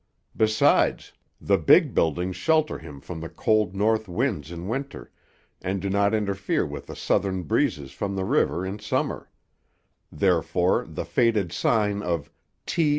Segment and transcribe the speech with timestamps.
[0.35, 5.11] Besides, the big buildings shelter him from the cold north winds in winter,
[5.61, 9.29] and do not interfere with the southern breezes from the river in summer;
[10.11, 12.31] therefore the faded sign of
[12.65, 12.89] "T.